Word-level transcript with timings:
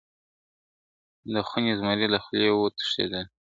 د 1.33 1.33
خوني 1.47 1.71
زمري 1.79 2.07
له 2.13 2.19
خولې 2.23 2.49
وو 2.51 2.65
تښتېدلی.. 2.77 3.23